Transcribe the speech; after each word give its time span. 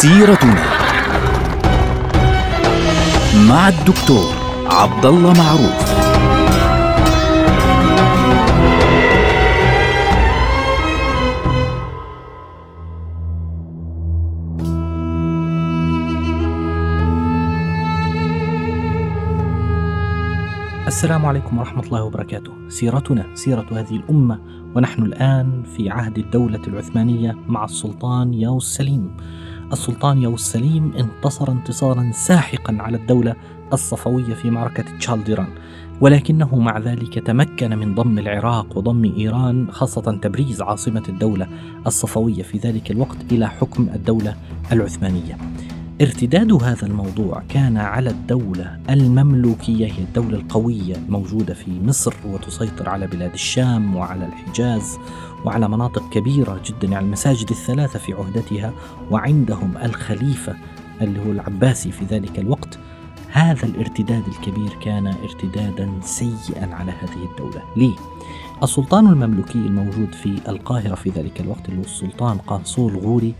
سيرتنا 0.00 0.64
مع 3.48 3.68
الدكتور 3.68 4.34
عبد 4.66 5.06
الله 5.06 5.32
معروف 5.32 6.00
السلام 20.86 21.26
عليكم 21.26 21.58
ورحمة 21.58 21.82
الله 21.82 22.04
وبركاته. 22.04 22.52
سيرتنا 22.68 23.26
سيرة 23.34 23.66
هذه 23.72 23.96
الأمة 23.96 24.38
ونحن 24.74 25.02
الآن 25.02 25.62
في 25.76 25.90
عهد 25.90 26.18
الدولة 26.18 26.60
العثمانية 26.68 27.36
مع 27.48 27.64
السلطان 27.64 28.34
ياوس 28.34 28.76
سليم. 28.76 29.16
السلطان 29.72 30.22
ياوس 30.22 30.40
سليم 30.40 30.92
انتصر 30.96 31.52
انتصارا 31.52 32.10
ساحقا 32.14 32.76
على 32.80 32.96
الدولة 32.96 33.36
الصفوية 33.72 34.34
في 34.34 34.50
معركة 34.50 34.84
تشالديران 34.98 35.48
ولكنه 36.00 36.58
مع 36.58 36.78
ذلك 36.78 37.18
تمكن 37.18 37.78
من 37.78 37.94
ضم 37.94 38.18
العراق 38.18 38.78
وضم 38.78 39.12
إيران 39.18 39.72
خاصة 39.72 40.18
تبريز 40.22 40.62
عاصمة 40.62 41.02
الدولة 41.08 41.48
الصفوية 41.86 42.42
في 42.42 42.58
ذلك 42.58 42.90
الوقت 42.90 43.32
إلى 43.32 43.48
حكم 43.48 43.88
الدولة 43.94 44.36
العثمانية. 44.72 45.38
ارتداد 46.00 46.52
هذا 46.52 46.86
الموضوع 46.86 47.42
كان 47.48 47.76
على 47.76 48.10
الدولة 48.10 48.80
المملوكية 48.90 49.86
هي 49.86 49.98
الدولة 49.98 50.36
القوية 50.36 50.96
الموجودة 50.96 51.54
في 51.54 51.80
مصر 51.80 52.14
وتسيطر 52.24 52.88
على 52.88 53.06
بلاد 53.06 53.32
الشام 53.32 53.96
وعلى 53.96 54.26
الحجاز 54.26 54.98
وعلى 55.44 55.68
مناطق 55.68 56.08
كبيرة 56.08 56.60
جدا 56.66 56.88
يعني 56.88 57.06
المساجد 57.06 57.50
الثلاثة 57.50 57.98
في 57.98 58.12
عهدتها 58.12 58.72
وعندهم 59.10 59.74
الخليفة 59.82 60.56
اللي 61.00 61.20
هو 61.20 61.32
العباسي 61.32 61.92
في 61.92 62.04
ذلك 62.04 62.38
الوقت 62.38 62.78
هذا 63.32 63.66
الارتداد 63.66 64.22
الكبير 64.28 64.70
كان 64.82 65.06
ارتدادا 65.06 65.90
سيئا 66.02 66.74
على 66.74 66.92
هذه 66.92 67.28
الدولة 67.30 67.62
ليه؟ 67.76 67.94
السلطان 68.62 69.06
المملوكي 69.06 69.58
الموجود 69.58 70.14
في 70.14 70.38
القاهرة 70.48 70.94
في 70.94 71.10
ذلك 71.10 71.40
الوقت 71.40 71.68
اللي 71.68 71.78
هو 71.78 71.84
السلطان 71.84 72.38
قنصول 72.38 72.96
غوري 72.96 73.34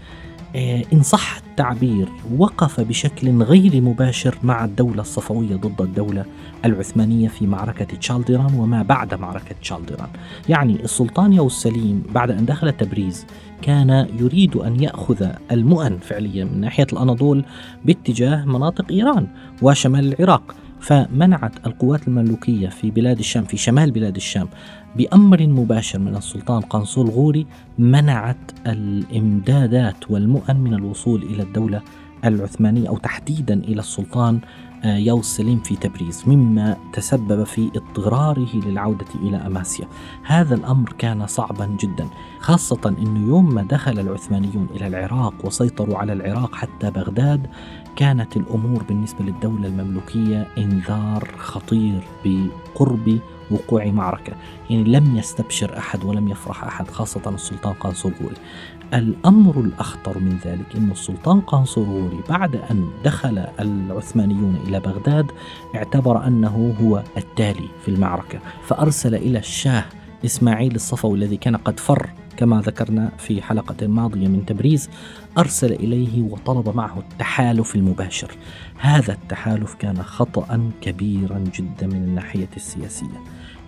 إن 0.93 1.03
صح 1.03 1.37
التعبير 1.37 2.09
وقف 2.39 2.81
بشكل 2.81 3.43
غير 3.43 3.81
مباشر 3.81 4.39
مع 4.43 4.65
الدولة 4.65 5.01
الصفوية 5.01 5.57
ضد 5.57 5.81
الدولة 5.81 6.25
العثمانية 6.65 7.29
في 7.29 7.47
معركة 7.47 7.85
تشالديران 7.85 8.55
وما 8.55 8.83
بعد 8.83 9.15
معركة 9.15 9.55
تشالديران. 9.63 10.09
يعني 10.49 10.85
السلطان 10.85 11.33
يوسف 11.33 11.63
سليم 11.63 12.03
بعد 12.15 12.31
أن 12.31 12.47
دخل 12.47 12.73
تبريز 12.73 13.27
كان 13.63 14.07
يريد 14.21 14.57
أن 14.57 14.83
يأخذ 14.83 15.27
المؤن 15.53 15.99
فعليا 15.99 16.45
من 16.45 16.61
ناحية 16.61 16.87
الأناضول 16.93 17.45
باتجاه 17.85 18.45
مناطق 18.45 18.85
إيران 18.91 19.27
وشمال 19.63 20.15
العراق. 20.15 20.55
فمنعت 20.81 21.67
القوات 21.67 22.09
المملوكية 22.09 22.69
في 22.69 22.91
بلاد 22.91 23.19
الشام 23.19 23.45
في 23.45 23.57
شمال 23.57 23.91
بلاد 23.91 24.17
الشام 24.17 24.49
بأمر 24.97 25.47
مباشر 25.47 25.99
من 25.99 26.17
السلطان 26.17 26.61
قنصل 26.61 27.09
غوري 27.11 27.47
منعت 27.79 28.53
الإمدادات 28.67 30.11
والمؤن 30.11 30.57
من 30.57 30.75
الوصول 30.75 31.23
إلى 31.23 31.43
الدولة 31.43 31.83
العثمانية 32.25 32.89
أو 32.89 32.99
تحديدا 32.99 33.55
إلى 33.55 33.81
السلطان 33.81 34.41
يوس 34.85 35.27
سليم 35.27 35.59
في 35.59 35.77
تبريز 35.77 36.25
مما 36.27 36.77
تسبب 36.93 37.45
في 37.45 37.71
اضطراره 37.77 38.49
للعودة 38.55 39.07
إلى 39.15 39.37
أماسيا. 39.37 39.89
هذا 40.25 40.55
الأمر 40.55 40.93
كان 40.99 41.27
صعبا 41.27 41.67
جدا 41.81 42.09
خاصة 42.41 42.95
أنه 42.99 43.29
يوم 43.29 43.55
ما 43.55 43.63
دخل 43.63 43.99
العثمانيون 43.99 44.67
إلى 44.77 44.87
العراق 44.87 45.35
وسيطروا 45.45 45.99
على 45.99 46.13
العراق 46.13 46.55
حتى 46.55 46.91
بغداد 46.91 47.47
كانت 47.97 48.37
الأمور 48.37 48.83
بالنسبة 48.83 49.25
للدولة 49.25 49.69
المملوكية 49.69 50.47
إنذار 50.59 51.29
خطير 51.39 52.05
بقرب 52.25 53.19
وقوع 53.51 53.87
معركة. 53.87 54.33
يعني 54.71 54.85
لم 54.85 55.17
يستبشر 55.17 55.79
أحد 55.79 56.05
ولم 56.05 56.29
يفرح 56.29 56.65
أحد 56.65 56.89
خاصة 56.89 57.31
السلطان 57.31 57.73
قنصلغوري 57.73 58.37
الأمر 58.95 59.61
الأخطر 59.61 60.19
من 60.19 60.39
ذلك 60.45 60.77
أن 60.77 60.91
السلطان 60.91 61.41
قنصلغوري 61.41 62.21
بعد 62.29 62.57
أن 62.57 62.89
دخل 63.05 63.39
العثمانيون 63.61 64.59
إلى 64.67 64.81
بغداد 64.81 65.33
اعتبر 65.75 66.27
أنه 66.27 66.75
هو 66.81 67.03
التالي 67.17 67.69
في 67.83 67.89
المعركة 67.89 68.39
فأرسل 68.67 69.15
إلى 69.15 69.39
الشاه 69.39 69.85
إسماعيل 70.25 70.75
الصفوي 70.75 71.19
الذي 71.19 71.37
كان 71.37 71.57
قد 71.57 71.81
فر 71.81 72.11
كما 72.37 72.61
ذكرنا 72.61 73.13
في 73.19 73.43
حلقة 73.43 73.87
ماضية 73.87 74.29
من 74.29 74.47
تبريز 74.47 74.91
أرسل 75.39 75.73
إليه 75.73 76.23
وطلب 76.23 76.77
معه 76.77 76.99
التحالف 76.99 77.75
المباشر. 77.75 78.37
هذا 78.79 79.13
التحالف 79.13 79.75
كان 79.75 80.03
خطأ 80.03 80.71
كبيرا 80.81 81.39
جدا 81.39 81.87
من 81.87 82.05
الناحية 82.05 82.49
السياسية. 82.57 83.21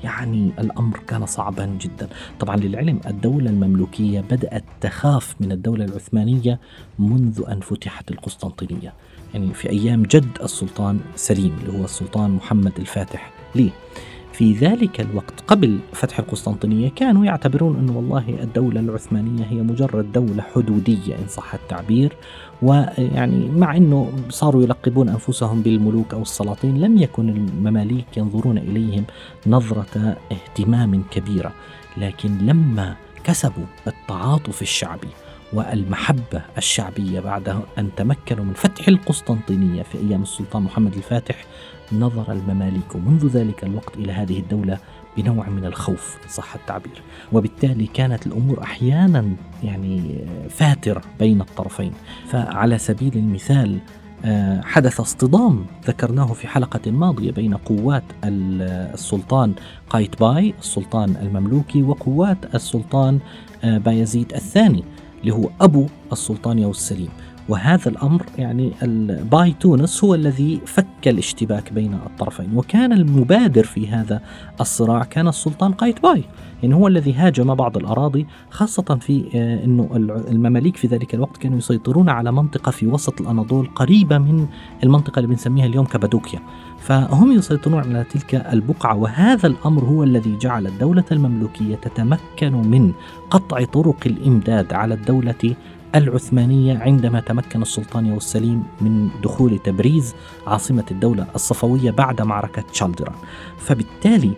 يعني 0.05 0.53
الأمر 0.59 0.99
كان 0.99 1.27
صعبا 1.27 1.67
جدا. 1.81 2.09
طبعا 2.41 2.57
للعلم 2.57 3.01
الدولة 3.07 3.51
المملوكية 3.51 4.21
بدأت 4.21 4.65
تخاف 4.81 5.35
من 5.41 5.53
الدولة 5.53 5.85
العثمانية 5.85 6.61
منذ 6.99 7.43
أن 7.49 7.61
فتحت 7.61 8.11
القسطنطينية. 8.11 8.93
يعني 9.35 9.55
في 9.55 9.71
أيام 9.71 10.03
جد 10.03 10.39
السلطان 10.43 11.01
سليم 11.17 11.57
اللي 11.61 11.79
هو 11.79 11.85
السلطان 11.85 12.31
محمد 12.31 12.73
الفاتح. 12.79 13.31
ليه؟ 13.55 13.71
في 14.33 14.53
ذلك 14.53 15.01
الوقت. 15.01 15.41
قبل 15.47 15.79
فتح 15.93 16.19
القسطنطينية 16.19 16.91
كانوا 16.97 17.25
يعتبرون 17.25 17.77
أن 17.77 17.91
والله 17.91 18.25
الدولة 18.43 18.81
العثمانية 18.81 19.45
هي 19.45 19.63
مجرد 19.63 20.13
دولة 20.13 20.43
حدودية 20.55 21.15
إن 21.15 21.29
صح 21.29 21.55
التعبير 21.55 22.17
ويعني 22.63 23.49
مع 23.49 23.77
أنه 23.77 24.13
صاروا 24.29 24.63
يلقبون 24.63 25.09
أنفسهم 25.09 25.63
بالملوك 25.63 26.15
أو 26.15 26.23
السلاطين 26.23 26.81
لم 26.81 26.99
يكن 26.99 27.29
المماليك 27.29 28.17
ينظرون 28.17 28.59
إليهم 28.59 29.05
نظرة 29.47 30.17
اهتمام 30.33 31.03
كبيرة 31.11 31.53
لكن 31.97 32.39
لما 32.39 32.97
كسبوا 33.25 33.65
التعاطف 33.87 34.63
الشعبي 34.63 35.09
والمحبة 35.53 36.43
الشعبية 36.59 37.21
بعد 37.21 37.63
أن 37.79 37.91
تمكنوا 37.97 38.45
من 38.45 38.53
فتح 38.55 38.89
القسطنطينية 38.89 39.83
في 39.83 39.99
أيام 39.99 40.23
السلطان 40.23 40.63
محمد 40.63 40.95
الفاتح 40.95 41.45
نظر 41.93 42.33
المماليك 42.33 42.97
منذ 42.97 43.27
ذلك 43.27 43.65
الوقت 43.65 43.97
إلى 43.97 44.13
هذه 44.13 44.39
الدولة 44.39 44.79
بنوع 45.17 45.49
من 45.49 45.65
الخوف 45.65 46.19
صح 46.29 46.55
التعبير. 46.55 47.03
وبالتالي 47.33 47.87
كانت 47.87 48.27
الأمور 48.27 48.63
أحيانا 48.63 49.33
يعني 49.63 50.25
فاترة 50.51 51.03
بين 51.19 51.41
الطرفين. 51.41 51.93
فعلى 52.29 52.79
سبيل 52.79 53.13
المثال 53.15 53.79
آه، 54.25 54.61
حدث 54.61 55.01
اصطدام 55.01 55.67
ذكرناه 55.87 56.27
في 56.27 56.49
حلقة 56.49 56.91
ماضية 56.91 57.31
بين 57.31 57.55
قوات 57.55 58.03
السلطان 58.25 59.55
قايتباي 59.91 60.55
السلطان 60.59 61.17
المملوكي 61.23 61.83
وقوات 61.83 62.55
السلطان 62.55 63.19
آه، 63.65 63.79
بايزيد 63.79 64.33
الثاني. 64.33 64.85
اللي 65.23 65.35
هو 65.35 65.51
أبو 65.61 65.87
السلطان 66.13 66.59
يوسف 66.59 66.81
سليم 66.81 67.09
وهذا 67.49 67.89
الأمر 67.89 68.23
يعني 68.39 68.73
باي 69.33 69.55
تونس 69.61 70.05
هو 70.05 70.15
الذي 70.15 70.61
فك 70.67 70.87
الاشتباك 71.09 71.73
بين 71.73 71.95
الطرفين 71.95 72.57
وكان 72.57 72.93
المبادر 72.93 73.65
في 73.65 73.89
هذا 73.89 74.23
الصراع 74.61 75.05
كان 75.05 75.29
السلطان 75.29 75.73
قايتباي 75.73 76.25
يعني 76.63 76.75
هو 76.75 76.89
الذي 76.89 77.13
هاجم 77.13 77.55
بعض 77.55 77.77
الأراضي 77.77 78.27
خاصة 78.51 78.99
في 79.01 79.25
آه، 79.35 79.65
أنه 79.65 79.89
المماليك 80.31 80.77
في 80.77 80.87
ذلك 80.87 81.15
الوقت 81.15 81.37
كانوا 81.37 81.59
يسيطرون 81.59 82.09
على 82.09 82.33
منطقة 82.33 82.71
في 82.71 82.87
وسط 82.87 83.21
الأناضول 83.21 83.67
قريبة 83.75 84.19
من 84.19 84.47
المنطقة 84.83 85.19
اللي 85.19 85.29
بنسميها 85.29 85.67
اليوم 85.67 85.85
كابادوكيا. 85.85 86.41
فهم 86.79 87.33
يسيطرون 87.33 87.79
على 87.79 88.05
تلك 88.05 88.35
البقعة 88.35 88.97
وهذا 88.97 89.47
الأمر 89.47 89.85
هو 89.85 90.03
الذي 90.03 90.39
جعل 90.39 90.67
الدولة 90.67 91.05
المملوكية 91.13 91.75
تتمكن 91.75 92.53
من 92.53 92.93
قطع 93.31 93.65
طرق 93.65 93.99
الإمداد 94.07 94.73
على 94.73 94.95
الدولة 94.95 95.55
العثمانية 95.95 96.79
عندما 96.79 97.21
تمكن 97.21 97.63
السلطان 97.63 98.07
يوسف 98.07 98.33
سليم 98.33 98.63
من 98.81 99.09
دخول 99.23 99.59
تبريز 99.59 100.15
عاصمة 100.47 100.85
الدولة 100.91 101.27
الصفوية 101.35 101.91
بعد 101.91 102.23
معركة 102.23 102.65
شالدران. 102.73 103.15
فبالتالي 103.59 104.33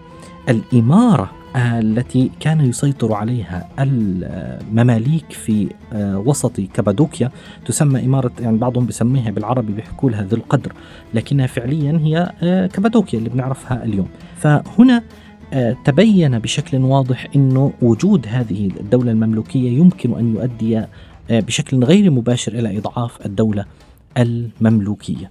الإمارة 0.48 1.30
التي 1.56 2.30
كان 2.40 2.60
يسيطر 2.60 3.12
عليها 3.12 3.68
المماليك 3.78 5.32
في 5.32 5.68
آه، 5.92 6.18
وسط 6.18 6.60
كابادوكيا 6.60 7.30
تسمى 7.66 8.04
إمارة 8.04 8.32
يعني 8.40 8.56
بعضهم 8.56 8.86
بيسميها 8.86 9.30
بالعربي 9.30 9.72
بيحكوا 9.72 10.10
لها 10.10 10.22
ذو 10.22 10.36
القدر 10.36 10.72
لكنها 11.14 11.46
فعليا 11.46 12.00
هي 12.04 12.32
آه، 12.42 12.66
كابادوكيا 12.66 13.18
اللي 13.18 13.30
بنعرفها 13.30 13.84
اليوم. 13.84 14.08
فهنا 14.36 15.02
آه، 15.52 15.76
تبين 15.84 16.38
بشكل 16.38 16.78
واضح 16.78 17.26
إنه 17.36 17.72
وجود 17.82 18.26
هذه 18.28 18.70
الدولة 18.80 19.12
المملوكية 19.12 19.78
يمكن 19.78 20.18
أن 20.18 20.34
يؤدي 20.34 20.84
بشكل 21.30 21.84
غير 21.84 22.10
مباشر 22.10 22.52
إلى 22.52 22.78
إضعاف 22.78 23.26
الدولة 23.26 23.64
المملوكية. 24.18 25.30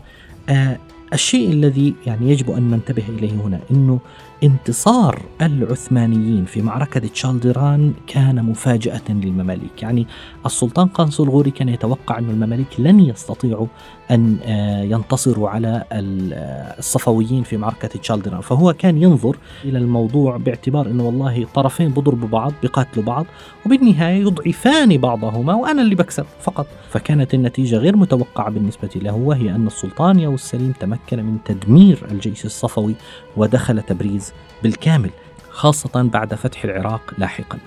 الشيء 1.13 1.49
الذي 1.49 1.93
يعني 2.05 2.31
يجب 2.31 2.51
أن 2.51 2.71
ننتبه 2.71 3.03
إليه 3.09 3.31
هنا 3.31 3.59
إنه 3.71 3.99
انتصار 4.43 5.21
العثمانيين 5.41 6.45
في 6.45 6.61
معركة 6.61 6.99
تشالدران 6.99 7.93
كان 8.07 8.45
مفاجأة 8.45 9.01
للمماليك. 9.09 9.83
يعني 9.83 10.07
السلطان 10.45 10.87
قنصل 10.87 11.29
غوري 11.29 11.51
كان 11.51 11.69
يتوقع 11.69 12.17
أن 12.19 12.29
المماليك 12.29 12.79
لن 12.79 12.99
يستطيعوا 12.99 13.67
أن 14.11 14.37
آه، 14.45 14.83
ينتصروا 14.83 15.49
على 15.49 15.83
آه، 15.91 16.79
الصفويين 16.79 17.43
في 17.43 17.57
معركة 17.57 17.87
تشالدران 17.87 18.41
فهو 18.41 18.73
كان 18.73 19.01
ينظر 19.01 19.37
إلى 19.65 19.77
الموضوع 19.77 20.37
باعتبار 20.37 20.87
أنه 20.87 21.03
والله 21.03 21.45
طرفين 21.53 21.89
بضربوا 21.89 22.27
بعض 22.27 22.53
بقاتلوا 22.63 23.05
بعض 23.05 23.25
وبالنهاية 23.65 24.21
يضعفان 24.21 24.97
بعضهما 24.97 25.55
وأنا 25.55 25.81
اللي 25.81 25.95
بكسب 25.95 26.25
فقط. 26.41 26.67
فكانت 26.89 27.33
النتيجة 27.33 27.75
غير 27.75 27.95
متوقعة 27.95 28.49
بالنسبة 28.49 28.89
له 28.95 29.15
وهي 29.15 29.55
أن 29.55 29.67
السلطان 29.67 30.19
ياو 30.19 30.33
السليم 30.33 30.73
تمكن 30.79 31.23
من 31.23 31.37
تدمير 31.45 32.07
الجيش 32.11 32.45
الصفوي 32.45 32.95
ودخل 33.37 33.81
تبريز 33.81 34.32
بالكامل 34.63 35.09
خاصة 35.49 36.03
بعد 36.03 36.35
فتح 36.35 36.63
العراق 36.63 37.13
لاحقا. 37.17 37.57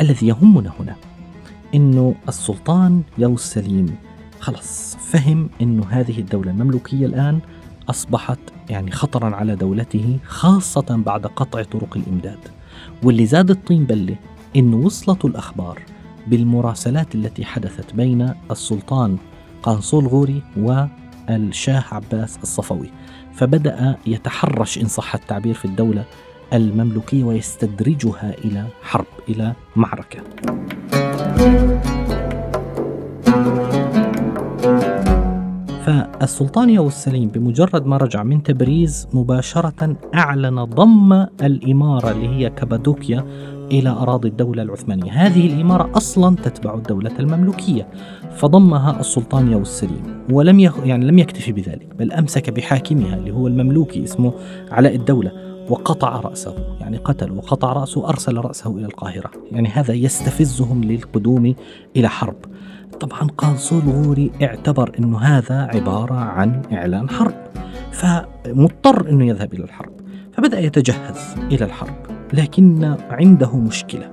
الذي 0.00 0.26
يهمنا 0.26 0.72
هنا 0.80 0.96
إنه 1.74 2.14
السلطان 2.28 3.02
ياو 3.18 3.34
السليم 3.34 3.96
خلص 4.40 4.96
فهم 4.96 5.50
إنه 5.60 5.86
هذه 5.90 6.18
الدولة 6.18 6.50
المملوكية 6.50 7.06
الآن 7.06 7.40
أصبحت 7.90 8.38
يعني 8.70 8.90
خطرا 8.90 9.36
على 9.36 9.56
دولته 9.56 10.18
خاصة 10.26 11.02
بعد 11.06 11.26
قطع 11.26 11.62
طرق 11.62 11.96
الإمداد. 11.96 12.38
واللي 13.02 13.26
زاد 13.26 13.50
الطين 13.50 13.84
بلة 13.84 14.16
إنه 14.56 14.76
وصلت 14.76 15.24
الأخبار 15.24 15.82
بالمراسلات 16.26 17.14
التي 17.14 17.44
حدثت 17.44 17.94
بين 17.94 18.34
السلطان 18.50 19.16
قانصول 19.62 20.06
غوري 20.06 20.42
والشاه 21.30 21.84
عباس 21.92 22.38
الصفوي 22.42 22.90
فبدأ 23.34 23.96
يتحرش 24.06 24.78
إن 24.78 24.86
صح 24.86 25.14
التعبير 25.14 25.54
في 25.54 25.64
الدولة 25.64 26.04
المملوكية 26.52 27.24
ويستدرجها 27.24 28.34
إلى 28.44 28.64
حرب 28.82 29.06
إلى 29.28 29.52
معركة. 29.76 30.20
فالسلطان 35.86 36.70
ياو 36.70 36.86
السليم 36.86 37.28
بمجرد 37.28 37.86
ما 37.86 37.96
رجع 37.96 38.22
من 38.22 38.42
تبريز 38.42 39.08
مباشرة 39.12 39.96
أعلن 40.14 40.64
ضم 40.64 41.12
الإمارة 41.42 42.10
اللي 42.10 42.28
هي 42.28 42.50
كابادوكيا 42.50 43.24
إلى 43.72 43.88
أراضي 43.88 44.28
الدولة 44.28 44.62
العثمانية. 44.62 45.12
هذه 45.12 45.46
الإمارة 45.46 45.90
أصلا 45.96 46.36
تتبع 46.36 46.74
الدولة 46.74 47.10
المملوكية 47.20 47.88
فضمها 48.36 49.00
السلطان 49.00 49.52
ياو 49.52 49.60
السليم 49.60 50.24
ولم 50.30 50.60
يخ... 50.60 50.78
يعني 50.84 51.06
لم 51.06 51.18
يكتفي 51.18 51.52
بذلك 51.52 51.86
بل 51.98 52.12
أمسك 52.12 52.50
بحاكمها 52.50 53.16
اللي 53.16 53.30
هو 53.30 53.46
المملوكي 53.46 54.04
اسمه 54.04 54.32
علاء 54.70 54.94
الدولة 54.94 55.32
وقطع 55.70 56.20
رأسه 56.20 56.54
يعني 56.80 56.96
قتل 56.96 57.32
وقطع 57.32 57.72
رأسه 57.72 58.08
أرسل 58.08 58.36
رأسه 58.36 58.76
إلى 58.76 58.86
القاهرة. 58.86 59.30
يعني 59.52 59.68
هذا 59.68 59.94
يستفزهم 59.94 60.84
للقدوم 60.84 61.54
إلى 61.96 62.08
حرب. 62.08 62.36
طبعا 63.00 63.28
قانصول 63.38 63.82
غوري 63.82 64.30
اعتبر 64.42 64.92
أنه 64.98 65.18
هذا 65.18 65.54
عبارة 65.74 66.14
عن 66.14 66.62
إعلان 66.72 67.10
حرب 67.10 67.34
فمضطر 67.92 69.10
أنه 69.10 69.26
يذهب 69.26 69.54
إلى 69.54 69.64
الحرب 69.64 69.92
فبدأ 70.32 70.60
يتجهز 70.60 71.34
إلى 71.52 71.64
الحرب. 71.64 72.15
لكن 72.32 72.96
عنده 73.10 73.56
مشكلة 73.56 74.12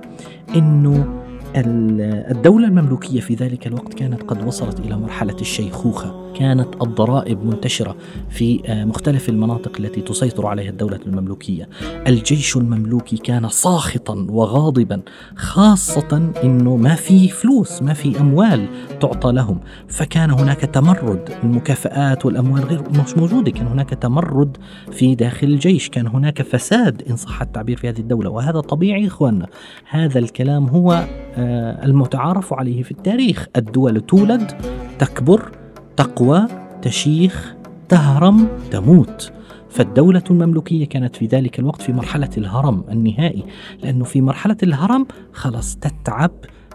أنه 0.56 1.20
الدولة 1.56 2.68
المملوكية 2.68 3.20
في 3.20 3.34
ذلك 3.34 3.66
الوقت 3.66 3.94
كانت 3.94 4.22
قد 4.22 4.46
وصلت 4.46 4.80
إلى 4.80 4.96
مرحلة 4.96 5.36
الشيخوخة. 5.40 6.23
كانت 6.34 6.82
الضرائب 6.82 7.46
منتشرة 7.46 7.96
في 8.30 8.60
آه، 8.66 8.84
مختلف 8.84 9.28
المناطق 9.28 9.76
التي 9.80 10.00
تسيطر 10.00 10.46
عليها 10.46 10.70
الدولة 10.70 11.00
المملوكية. 11.06 11.68
الجيش 12.06 12.56
المملوكي 12.56 13.16
كان 13.16 13.48
ساخطا 13.48 14.26
وغاضبا 14.30 15.02
خاصة 15.36 16.32
أنه 16.44 16.76
ما 16.76 16.94
في 16.94 17.28
فلوس 17.28 17.82
ما 17.82 17.92
في 17.92 18.20
أموال 18.20 18.66
تعطى 19.00 19.32
لهم. 19.32 19.60
فكان 19.88 20.30
هناك 20.30 20.60
تمرد 20.60 21.30
المكافآت 21.44 22.26
والأموال 22.26 22.64
غير 22.64 22.82
مش 22.90 23.16
موجودة. 23.16 23.50
كان 23.50 23.66
هناك 23.66 23.90
تمرد 23.90 24.56
في 24.92 25.14
داخل 25.14 25.46
الجيش. 25.46 25.88
كان 25.88 26.06
هناك 26.06 26.42
فساد 26.42 27.02
إن 27.10 27.16
صح 27.16 27.42
التعبير 27.42 27.76
في 27.76 27.88
هذه 27.88 27.98
الدولة. 27.98 28.30
وهذا 28.30 28.60
طبيعي 28.60 29.06
إخواننا 29.06 29.46
هذا 29.90 30.18
الكلام 30.18 30.68
هو 30.68 31.06
آه، 31.36 31.84
المتعارف 31.84 32.54
عليه 32.54 32.82
في 32.82 32.90
التاريخ. 32.90 33.46
الدول 33.56 34.00
تولد 34.00 34.52
تكبر 34.98 35.63
تقوى 35.96 36.46
تشيخ 36.82 37.54
تهرم 37.88 38.48
تموت. 38.70 39.32
فالدولة 39.70 40.22
المملوكية 40.30 40.88
كانت 40.88 41.16
في 41.16 41.26
ذلك 41.26 41.58
الوقت 41.58 41.82
في 41.82 41.92
مرحلة 41.92 42.30
الهرم 42.38 42.84
النهائي 42.90 43.44
لأنه 43.82 44.04
في 44.04 44.20
مرحلة 44.20 44.56
الهرم 44.62 45.06
خلاص 45.32 45.76
تتعب 45.76 46.30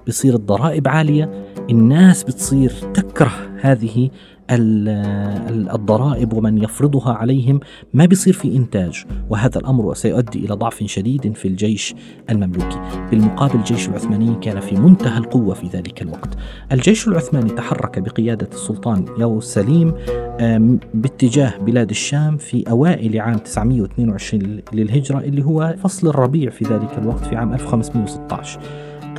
بصير 0.07 0.35
الضرائب 0.35 0.87
عالية 0.87 1.45
الناس 1.69 2.23
بتصير 2.23 2.69
تكره 2.69 3.31
هذه 3.61 4.09
الضرائب 4.51 6.33
ومن 6.33 6.57
يفرضها 6.57 7.13
عليهم 7.13 7.59
ما 7.93 8.05
بيصير 8.05 8.33
في 8.33 8.55
إنتاج. 8.55 9.05
وهذا 9.29 9.59
الأمر 9.59 9.93
سيؤدي 9.93 10.45
إلى 10.45 10.55
ضعف 10.55 10.83
شديد 10.83 11.33
في 11.35 11.47
الجيش 11.47 11.95
المملوكي. 12.29 12.79
بالمقابل 13.11 13.55
الجيش 13.55 13.89
العثماني 13.89 14.35
كان 14.41 14.59
في 14.59 14.75
منتهى 14.75 15.17
القوة 15.17 15.53
في 15.53 15.67
ذلك 15.67 16.01
الوقت. 16.01 16.37
الجيش 16.71 17.07
العثماني 17.07 17.49
تحرك 17.49 17.99
بقيادة 17.99 18.49
السلطان 18.53 19.05
ياو 19.19 19.39
سليم 19.39 19.93
باتجاه 20.93 21.57
بلاد 21.57 21.89
الشام 21.89 22.37
في 22.37 22.69
أوائل 22.69 23.19
عام 23.19 23.37
922 23.37 24.61
للهجرة 24.73 25.19
اللي 25.19 25.45
هو 25.45 25.75
فصل 25.83 26.07
الربيع 26.07 26.49
في 26.49 26.65
ذلك 26.65 26.97
الوقت 26.97 27.25
في 27.25 27.35
عام 27.35 27.53
1516 27.53 28.59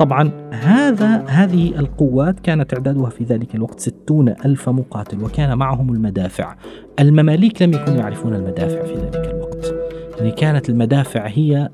طبعا 0.01 0.51
هذا 0.51 1.25
هذه 1.27 1.79
القوات 1.79 2.39
كان 2.39 2.67
تعدادها 2.67 3.09
في 3.09 3.23
ذلك 3.23 3.55
الوقت 3.55 3.79
ستون 3.79 4.29
ألف 4.29 4.69
مقاتل 4.69 5.23
وكان 5.23 5.57
معهم 5.57 5.93
المدافع. 5.93 6.55
المماليك 6.99 7.61
لم 7.61 7.73
يكونوا 7.73 7.99
يعرفون 7.99 8.35
المدافع 8.35 8.83
في 8.83 8.93
ذلك 8.93 9.29
الوقت. 9.33 9.75
يعني 10.17 10.31
كانت 10.31 10.69
المدافع 10.69 11.27
هي 11.27 11.69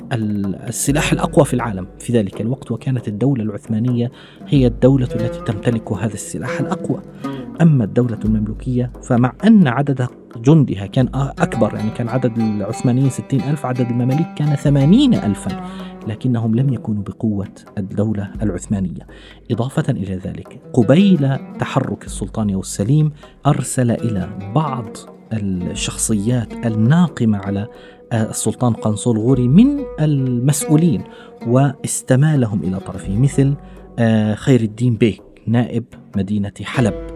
السلاح 0.68 1.12
الأقوى 1.12 1.46
في 1.46 1.54
العالم 1.54 1.88
في 2.00 2.14
ذلك 2.14 2.42
الوقت 2.42 2.72
وكانت 2.72 3.08
الدولة 3.08 3.44
العثمانية 3.44 4.12
هي 4.48 4.68
الدولة 4.68 5.08
التي 5.16 5.40
تمتلك 5.54 5.92
هذا 5.92 6.14
السلاح 6.14 6.60
الأقوى. 6.60 7.00
أما 7.62 7.84
الدولة 7.84 8.20
المملوكية 8.26 8.92
فمع 9.04 9.34
أن 9.44 9.68
عدد 9.68 10.08
جندها 10.38 10.86
كان 10.86 11.10
أكبر 11.14 11.76
يعني 11.76 11.90
كان 11.90 12.10
عدد 12.10 12.38
العثمانيين 12.38 13.10
ستين 13.10 13.42
ألف 13.42 13.66
عدد 13.66 13.90
المماليك 13.90 14.28
كان 14.36 14.56
ثمانين 14.56 15.14
ألفا 15.14 15.64
لكنهم 16.08 16.56
لم 16.56 16.74
يكونوا 16.74 17.04
بقوة 17.04 17.50
الدولة 17.78 18.32
العثمانية. 18.42 19.08
إضافة 19.52 19.92
إلى 19.92 20.16
ذلك 20.16 20.62
قبيل 20.74 21.38
تحرك 21.60 22.06
السلطان 22.06 22.50
السليم 22.50 23.12
أرسل 23.46 23.92
إلى 23.92 24.52
بعض 24.56 24.98
الشخصيات 25.34 26.54
الناقمة 26.66 27.38
على 27.38 27.68
السلطان 28.14 28.74
قنصل 28.74 29.18
غوري 29.18 29.48
من 29.48 29.80
المسؤولين 30.00 31.04
واستمالهم 31.48 32.64
إلى 32.64 32.80
طرفه 32.80 33.18
مثل 33.18 33.54
آه، 34.00 34.36
خير 34.36 34.62
الدين 34.62 34.96
بيك 34.96 35.22
نائب 35.48 35.86
مدينة 36.16 36.52
حلب. 36.64 37.07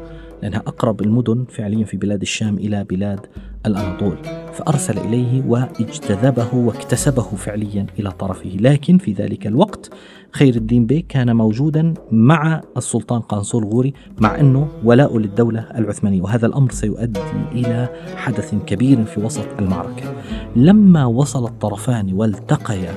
لأنها 0.41 0.59
أقرب 0.59 1.01
المدن 1.01 1.45
فعليا 1.49 1.85
في 1.85 1.97
بلاد 1.97 2.21
الشام 2.21 2.57
إلى 2.57 2.83
بلاد 2.83 3.19
الأناضول 3.65 4.17
فأرسل 4.53 4.97
إليه 4.97 5.43
واجتذبه 5.47 6.55
واكتسبه 6.55 7.21
فعليا 7.21 7.85
إلى 7.99 8.11
طرفه. 8.11 8.49
لكن 8.59 8.97
في 8.97 9.13
ذلك 9.13 9.47
الوقت 9.47 9.89
خير 10.31 10.55
الدين 10.55 10.85
بيك 10.85 11.07
كان 11.07 11.35
موجودا 11.35 11.93
مع 12.11 12.61
السلطان 12.77 13.21
قانصول 13.21 13.63
غوري 13.63 13.93
مع 14.19 14.39
أنه 14.39 14.67
ولاء 14.83 15.17
للدولة 15.17 15.59
العثمانية. 15.59 16.21
وهذا 16.21 16.45
الأمر 16.47 16.71
سيؤدي 16.71 17.19
إلى 17.51 17.89
حدث 18.15 18.55
كبير 18.65 19.03
في 19.03 19.19
وسط 19.19 19.47
المعركة. 19.59 20.13
لما 20.55 21.05
وصل 21.05 21.45
الطرفان 21.45 22.13
والتقيا 22.13 22.93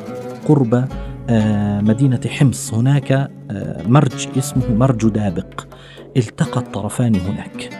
قرب 0.49 0.89
آه، 1.31 1.81
مدينة 1.81 2.21
حمص 2.27 2.75
هناك 2.75 3.13
آه، 3.13 3.89
مرج 3.89 4.29
اسمه 4.39 4.75
مرج 4.75 5.09
دابق. 5.09 5.74
التقى 6.17 6.61
الطرفان 6.61 7.17
هناك. 7.17 7.71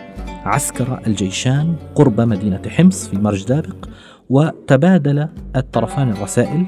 عسكر 0.45 0.99
الجيشان 1.07 1.75
قرب 1.95 2.21
مدينة 2.21 2.61
حمص 2.69 3.07
في 3.07 3.17
مرج 3.17 3.45
دابق 3.45 3.89
وتبادل 4.29 5.27
الطرفان 5.55 6.09
الرسائل 6.09 6.65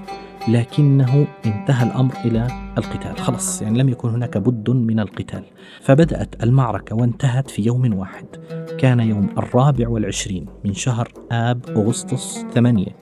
لكنه 0.48 1.28
انتهى 1.46 1.88
الأمر 1.88 2.14
إلى 2.26 2.48
القتال. 2.78 3.18
خلص 3.18 3.62
يعني 3.62 3.80
لم 3.80 3.90
يكن 3.90 4.10
هناك 4.10 4.38
بد 4.38 4.70
من 4.70 5.00
القتال. 5.00 5.44
فبدأت 5.82 6.44
المعركة 6.44 6.96
وانتهت 6.96 7.50
في 7.50 7.62
يوم 7.62 7.94
واحد. 7.94 8.26
كان 8.78 9.00
يوم 9.00 9.30
الرابع 9.38 9.90
والعشرين 9.90 10.46
من 10.66 10.74
شهر 10.74 11.12
آب 11.32 11.70
أغسطس 11.70 12.46
ثمانية 12.54 12.96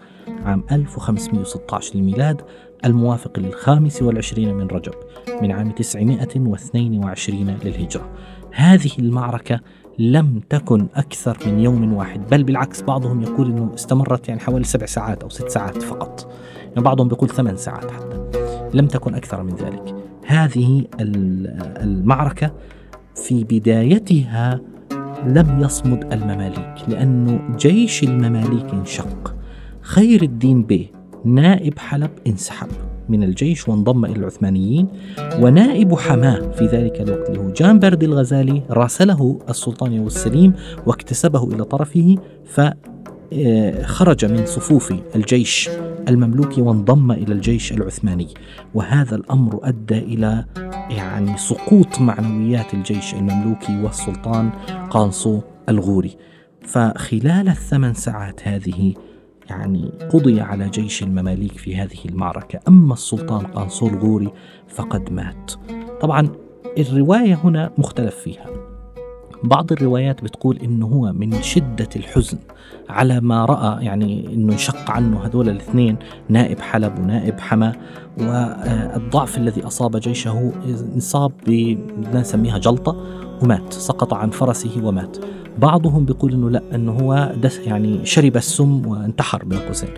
عام 0.46 0.64
1516 0.72 1.96
للميلاد 1.96 2.42
الموافق 2.86 3.40
للخامس 3.40 4.02
والعشرين 4.02 4.54
من 4.54 4.68
رجب 4.68 4.94
من 5.42 5.52
عام 5.52 5.72
922 5.72 7.58
للهجرة. 7.64 8.10
هذه 8.56 8.92
المعركة 9.00 9.60
لم 10.00 10.42
تكن 10.50 10.88
أكثر 10.96 11.38
من 11.46 11.60
يوم 11.60 11.94
واحد 11.94 12.30
بل 12.32 12.44
بالعكس 12.44 12.82
بعضهم 12.82 13.22
يقول 13.22 13.48
أنه 13.48 13.72
استمرت 13.76 14.30
يعني 14.30 14.42
حوالي 14.42 14.64
سبع 14.64 14.86
ساعات 14.86 15.24
أو 15.24 15.30
ست 15.30 15.48
ساعات 15.48 15.82
فقط 15.84 16.32
يعني 16.70 16.82
بعضهم 16.82 17.08
يقول 17.08 17.30
ثمان 17.30 17.58
ساعات 17.58 17.92
حتى. 17.92 18.18
لم 18.74 18.88
تكن 18.88 19.16
أكثر 19.16 19.44
من 19.44 19.56
ذلك. 19.56 19.96
هذه 20.26 20.86
المعركة 21.82 22.52
في 23.16 23.44
بدايتها 23.44 24.62
لم 25.26 25.60
يصمد 25.60 26.14
المماليك 26.14 26.76
لأنه 26.88 27.56
جيش 27.58 28.04
المماليك 28.04 28.74
انشق. 28.74 29.36
خير 29.82 30.24
الدين 30.24 30.64
بي 30.64 30.92
نائب 31.26 31.80
حلب 31.80 32.12
انسحب. 32.28 32.70
من 33.10 33.24
الجيش 33.24 33.68
وانضم 33.68 34.06
إلى 34.06 34.16
العثمانيين 34.16 34.88
ونائب 35.40 35.96
حماة 35.96 36.52
في 36.52 36.66
ذلك 36.66 37.02
الوقت 37.02 37.30
اللي 37.30 37.40
هو 37.40 37.50
جان 37.50 37.80
برد 37.80 38.04
الغزالي 38.04 38.62
راسله 38.70 39.40
السلطان 39.50 39.94
يوسف 39.94 40.18
السليم 40.18 40.54
واكتسبه 40.86 41.44
إلى 41.44 41.64
طرفه 41.64 42.16
فخرج 42.46 44.26
من 44.26 44.46
صفوف 44.46 44.94
الجيش 45.16 45.70
المملوكي 46.10 46.62
وانضم 46.62 47.12
إلى 47.12 47.34
الجيش 47.34 47.72
العثماني. 47.72 48.28
وهذا 48.74 49.16
الأمر 49.16 49.60
أدى 49.64 49.98
إلى 49.98 50.46
يعني 50.90 51.38
سقوط 51.38 52.02
معنويات 52.02 52.74
الجيش 52.74 53.14
المملوكي 53.14 53.82
والسلطان 53.84 54.50
قانصو 54.90 55.42
الغوري. 55.70 56.18
فخلال 56.62 57.50
الثمان 57.50 57.94
ساعات 57.94 58.48
هذه 58.48 58.94
يعني 59.50 59.92
قضي 60.14 60.42
على 60.42 60.70
جيش 60.70 61.04
المماليك 61.04 61.58
في 61.58 61.76
هذه 61.76 61.98
المعركة. 62.06 62.60
أما 62.68 62.94
السلطان 62.94 63.46
قانصو 63.46 63.88
الغوري 63.88 64.32
فقد 64.68 65.12
مات. 65.12 65.52
طبعا 66.02 66.30
الرواية 66.78 67.34
هنا 67.44 67.72
مختلف 67.78 68.16
فيها. 68.16 68.46
بعض 69.44 69.72
الروايات 69.72 70.24
بتقول 70.24 70.58
انه 70.58 70.86
هو 70.86 71.14
من 71.14 71.42
شدة 71.42 71.90
الحزن 71.96 72.38
على 72.90 73.20
ما 73.22 73.46
رأى 73.46 73.86
يعني 73.86 74.34
إنه 74.34 74.54
انشق 74.54 74.92
عنه 74.92 75.26
هذول 75.26 75.50
الاثنين 75.50 75.98
نائب 76.30 76.60
حلب 76.60 77.00
ونائب 77.00 77.40
حما. 77.40 77.76
والضعف 78.20 79.38
الذي 79.38 79.68
أصاب 79.68 79.98
جيشه 79.98 80.54
انصاب 80.96 81.32
بنسميها 81.48 82.58
جلطة 82.58 82.96
ومات 83.44 83.74
سقط 83.74 84.14
عن 84.14 84.30
فرسه 84.30 84.86
ومات. 84.86 85.18
بعضهم 85.58 86.06
بيقول 86.06 86.34
إنه 86.34 86.50
لا 86.50 86.62
إنه 86.76 86.92
هو 86.92 87.36
دس 87.42 87.60
يعني 87.60 88.06
شرب 88.06 88.38
السم 88.38 88.88
وانتحر 88.88 89.46
بين 89.46 89.60
قوسين 89.60 89.90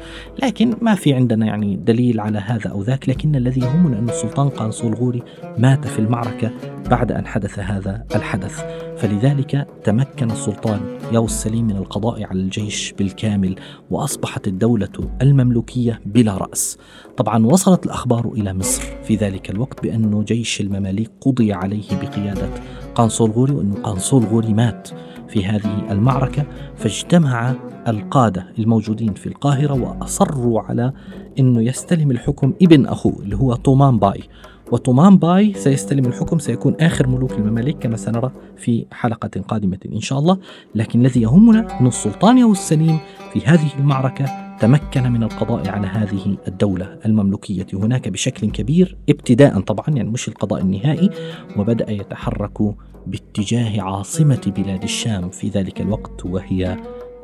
لكن 0.44 0.74
ما 0.82 0.96
في 0.96 1.14
عندنا 1.14 1.46
يعني 1.46 1.76
دليل 1.76 2.20
على 2.20 2.40
هذا 2.40 2.72
أو 2.72 2.82
ذاك 2.82 3.10
لكن 3.10 3.36
الذي 3.36 3.62
يهمنا 3.62 4.00
ان 4.00 4.10
السلطان 4.10 4.50
قانصو 4.50 4.88
الغوري 4.88 5.24
مات 5.58 5.88
في 5.88 6.00
المعركة 6.00 6.52
بعد 6.90 7.12
أن 7.12 7.26
حدث 7.26 7.60
هذا 7.60 8.04
الحدث. 8.16 8.64
فلذلك 8.98 9.68
تمكن 9.84 10.32
السلطان 10.32 10.80
يوس 11.12 11.32
سليم 11.32 11.68
من 11.68 11.78
القضاء 11.78 12.24
على 12.24 12.40
الجيش 12.40 12.94
بالكامل 12.98 13.56
وأصبحت 13.92 14.48
الدولة 14.48 14.90
المملوكية 15.22 16.02
بلا 16.06 16.38
رأس. 16.38 16.78
طبعا 17.18 17.46
وصلت 17.46 17.86
الأخبار 17.86 18.07
إلى 18.16 18.54
مصر. 18.54 18.84
في 19.04 19.16
ذلك 19.16 19.50
الوقت 19.50 19.84
بأن 19.84 20.24
جيش 20.24 20.62
المماليك 20.62 21.12
قضي 21.22 21.54
عليه 21.54 21.84
بقيادة 22.02 22.50
قانصو 22.96 23.26
الغوري 23.26 23.54
وأن 23.54 23.74
قانصو 23.74 24.18
الغوري 24.18 24.54
مات 24.54 24.90
في 25.28 25.46
هذه 25.46 25.92
المعركة 25.92 26.46
فاجتمع 26.76 27.56
القادة 27.88 28.48
الموجودين 28.60 29.14
في 29.14 29.28
القاهرة 29.28 29.74
وأصروا 29.74 30.62
على 30.62 30.94
أنه 31.40 31.62
يستلم 31.62 32.12
الحكم 32.12 32.54
ابن 32.62 32.86
أخوه 32.86 33.20
اللي 33.20 33.36
هو 33.36 33.54
طومان 33.54 34.00
باي. 34.00 34.24
وطومان 34.72 35.18
باي 35.18 35.54
سيستلم 35.54 36.06
الحكم 36.06 36.40
سيكون 36.40 36.76
آخر 36.80 37.08
ملوك 37.08 37.32
المماليك 37.32 37.78
كما 37.78 37.98
سنرى 37.98 38.32
في 38.58 38.86
حلقة 38.92 39.42
قادمة 39.48 39.80
إن 39.94 40.00
شاء 40.02 40.20
الله. 40.20 40.38
لكن 40.76 41.02
الذي 41.02 41.22
يهمنا 41.22 41.80
أن 41.80 41.88
السلطان 41.88 42.38
ياووز 42.38 42.62
سليم 42.62 43.00
في 43.34 43.40
هذه 43.46 43.70
المعركة 43.80 44.26
تمكن 44.60 45.12
من 45.12 45.24
القضاء 45.24 45.70
على 45.70 45.88
هذه 45.88 46.38
الدولة 46.48 47.00
المملوكية. 47.06 47.68
هناك 47.74 48.10
بشكل 48.10 48.52
كبير 48.52 48.98
ابتداء 49.10 49.60
طبعا 49.60 49.86
يعني 49.90 50.10
مش 50.10 50.28
القضاء 50.28 50.62
النهائي 50.62 51.10
وبدأ 51.58 51.92
يتحرك 51.92 52.76
باتجاه 53.08 53.82
عاصمة 53.82 54.54
بلاد 54.58 54.84
الشام 54.84 55.30
في 55.30 55.50
ذلك 55.50 55.82
الوقت 55.82 56.26
وهي 56.26 56.78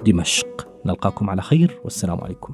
دمشق. 0.05 0.67
نلقاكم 0.85 1.29
على 1.29 1.41
خير 1.41 1.79
والسلام 1.83 2.21
عليكم. 2.21 2.53